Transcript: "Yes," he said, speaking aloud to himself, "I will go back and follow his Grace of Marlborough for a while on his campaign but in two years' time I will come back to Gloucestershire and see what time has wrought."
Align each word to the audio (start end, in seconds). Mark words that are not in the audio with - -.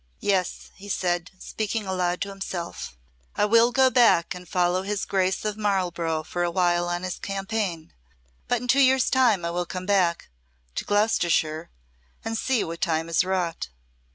"Yes," 0.19 0.71
he 0.77 0.89
said, 0.89 1.29
speaking 1.37 1.85
aloud 1.85 2.21
to 2.21 2.29
himself, 2.29 2.97
"I 3.35 3.45
will 3.45 3.71
go 3.71 3.91
back 3.91 4.33
and 4.33 4.49
follow 4.49 4.81
his 4.81 5.05
Grace 5.05 5.45
of 5.45 5.57
Marlborough 5.57 6.23
for 6.23 6.41
a 6.41 6.49
while 6.49 6.89
on 6.89 7.03
his 7.03 7.19
campaign 7.19 7.93
but 8.47 8.59
in 8.63 8.67
two 8.67 8.81
years' 8.81 9.11
time 9.11 9.45
I 9.45 9.51
will 9.51 9.67
come 9.67 9.85
back 9.85 10.29
to 10.73 10.85
Gloucestershire 10.85 11.69
and 12.25 12.35
see 12.35 12.63
what 12.63 12.81
time 12.81 13.05
has 13.09 13.23
wrought." 13.23 13.69